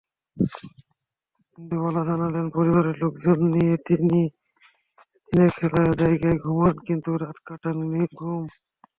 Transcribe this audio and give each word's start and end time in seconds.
ইন্দুবালা 1.57 2.01
জানালেন, 2.09 2.45
পরিবারের 2.55 2.95
লোকজন 3.03 3.37
নিয়ে 3.53 3.75
দিনে 3.85 4.23
খোলা 5.57 5.83
জায়গায় 6.01 6.37
ঘুমান, 6.43 6.75
কিন্তু 6.87 7.09
রাত 7.21 7.37
কাটান 7.47 7.77
নির্ঘুম। 7.93 8.43